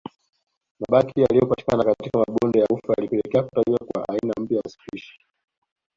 Mabaki 0.79 1.19
yaliyopatikana 1.21 1.83
katika 1.83 2.17
mabonde 2.19 2.59
ya 2.59 2.65
ufa 2.69 2.93
yalipelekea 2.97 3.43
kutajwa 3.43 3.77
kwa 3.85 4.09
aina 4.09 4.33
mpya 4.39 4.57
ya 4.57 4.69
spishi 4.71 5.19